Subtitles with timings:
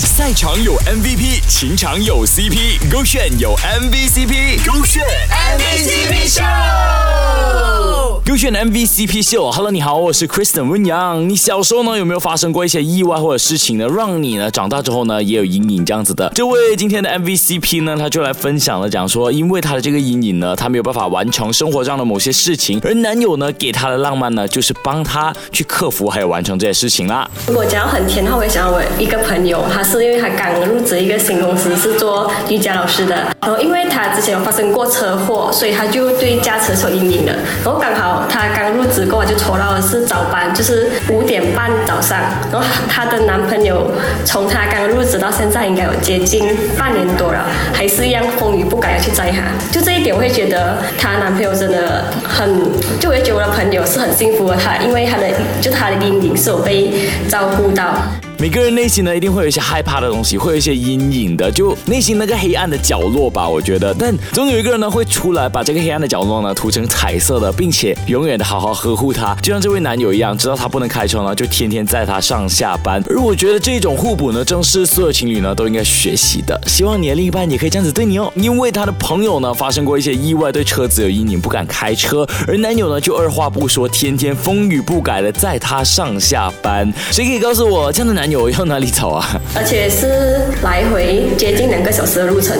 [0.00, 6.93] 赛场有 MVP，情场有 CP，勾选有 MVCp，勾选 MVCp 秀。
[8.34, 11.28] 勾选 MVCp 秀，Hello，你好，我是 Kristen 温阳。
[11.28, 16.28] 你小时候呢有没有发生过一些意外或者事情呢，让你呢长大之后呢也有阴影这样子的？
[16.34, 27.30] 这位今天的 MVCp 呢，他就来分享了，讲说因为他的这个阴影呢，他没有办法完成生活上的某些事情，而男友呢给他的浪漫呢，就是帮他去克服还有完成这些事情啦。
[27.46, 37.32] 如果讲到很甜的话，我会想到我一个朋友，他是因为他刚入职一个新公司，是做瑜伽老师的，然后因为他之前有发生过车祸，所以他就对驾车是有阴影了，
[37.64, 38.23] 然后刚好。
[38.28, 42.18] 她刚入职过，就抽到的是早班，就是五点半早上。
[42.52, 43.90] 然后她的男朋友
[44.24, 49.42] 从她刚入职到现在，应该有接近半年多了，还是一样风雨不改要去载她。
[49.72, 52.48] 就这一点，我会觉得她男朋友真的很，
[52.98, 55.26] 就我觉得我的朋友是很幸福的，她因为她的
[55.60, 56.92] 就她的阴影是有被
[57.28, 57.94] 照顾到。
[58.38, 63.48] 每个人内心呢，一定会有一些害怕的东西，会有一些阴影的，就内心那个黑暗的角落吧。
[63.48, 73.02] 我觉得，但总有一个人呢，会出来把这个黑暗的角落呢涂成彩色的，并且永远的好好呵护他，就像这位男友一样，知道他不能开车呢，就天天载他上下班。
[73.08, 76.60] 而我觉得这种互补呢，正是所有情侣呢都应该学习的。
[76.66, 78.30] 希望你的另一半也可以这样子对你哦。
[78.34, 86.92] 因为他的朋友呢发生过一些意外，对车子有阴影，不敢开车，而男友呢就二话不说，天天风雨不改的载他上下班。
[87.10, 88.23] 谁可以告诉我这样的男？
[88.24, 89.22] 男友要哪里找啊？
[89.54, 92.56] 而且是来回接近两个小时的路程。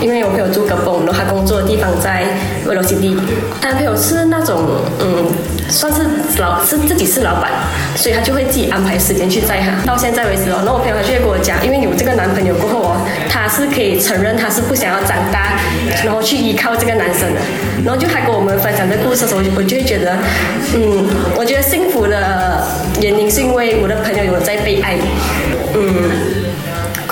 [0.00, 2.22] 因为我朋友住格崩，然后他工作的地方在
[2.66, 3.16] 威罗基地。
[3.60, 4.62] 他朋友是那种，
[5.00, 5.26] 嗯，
[5.68, 6.02] 算是
[6.38, 7.50] 老是自己是老板，
[7.96, 9.84] 所以他就会自己安排时间去载他。
[9.84, 12.96] 到现在为止哦，那我朋友他就会跟我讲，因为有这个男朋友过后哦，
[13.28, 15.58] 他是可以承认他是不想要长大，
[16.04, 17.40] 然后去依靠这个男生的。
[17.84, 20.16] 然后就他跟我们分享这故事的时候，我就会觉得，
[20.74, 22.66] 嗯，我觉得幸福的
[23.00, 24.96] 原因是因为我的朋友有在被爱，
[25.74, 26.35] 嗯，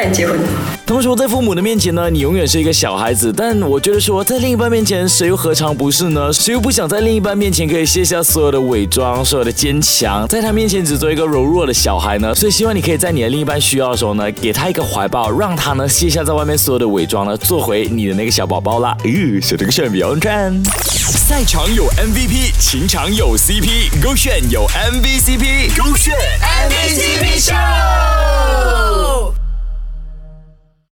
[0.00, 0.40] 快点结婚。
[0.86, 3.30] 同时，在父母的面前呢，你永远是一个小孩子。
[3.36, 6.32] 但我觉得说，在另一半面前，谁又何尝不是呢？
[6.32, 12.34] 谁又不想在另一半面前可以卸下所有的伪装，所有的坚强，在他面前只做一个柔弱的小孩呢？
[12.34, 18.96] 所以，希望你可以在你的另一半需要的时候呢，给他一个怀抱，让他呢卸下在外面所有的伪装呢，做回你的那个小宝宝啦。
[19.04, 20.58] 咦，选这个选比较看。
[20.64, 27.79] 赛场有 MVP，情场有 CP，勾选有 MVCp，勾选 MVCp Show。